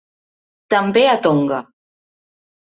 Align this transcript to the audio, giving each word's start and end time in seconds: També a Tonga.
També 0.73 1.03
a 1.09 1.13
Tonga. 1.27 1.61